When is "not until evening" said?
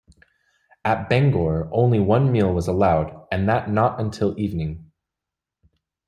3.69-4.91